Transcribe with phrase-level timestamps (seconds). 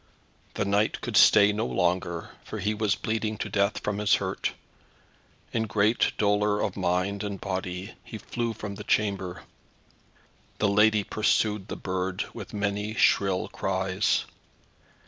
[0.55, 4.53] The knight could stay no longer, for he was bleeding to death from his hurt.
[5.53, 9.43] In great dolour of mind and body he flew from the chamber.
[10.57, 14.25] The lady pursued the bird with many shrill cries.